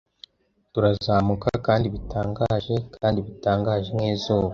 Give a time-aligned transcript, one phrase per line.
[0.73, 4.49] Turazamuka kandi bitangaje kandi bitangaje nk'izuba,